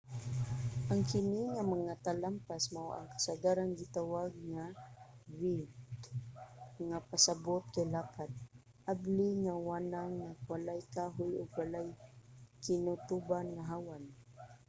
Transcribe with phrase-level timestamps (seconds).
[0.91, 4.65] ang kini nga mga talampas mao ang kasagarang gitawag nga
[5.39, 6.09] vidde
[6.87, 8.31] nga pasabot kay lapad
[8.91, 11.89] abli nga wanang nga walay kahoy ug walay
[12.65, 14.03] kinutuban nga hawan